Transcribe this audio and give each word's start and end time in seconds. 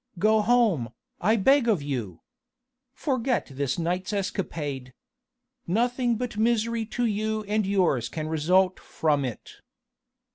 Go 0.17 0.41
home, 0.41 0.89
I 1.19 1.35
beg 1.35 1.67
of 1.67 1.83
you! 1.83 2.21
Forget 2.91 3.45
this 3.53 3.77
night's 3.77 4.11
escapade! 4.11 4.95
Nothing 5.67 6.15
but 6.15 6.37
misery 6.39 6.87
to 6.87 7.05
you 7.05 7.43
and 7.43 7.67
yours 7.67 8.09
can 8.09 8.27
result 8.27 8.79
from 8.79 9.23
it." 9.23 9.57